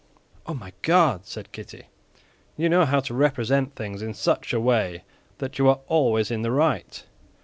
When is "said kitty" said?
1.27-1.83